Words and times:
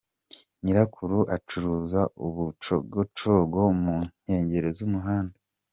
Nyirakuru 0.63 1.17
acuruza 1.35 2.01
uducogocogo 2.27 3.61
mu 3.83 3.95
nkengero 4.21 4.69
z’umuhanda. 4.77 5.37